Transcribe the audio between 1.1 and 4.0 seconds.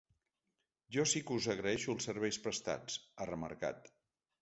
sí que us agraeixo els serveis prestats, ha remarcat.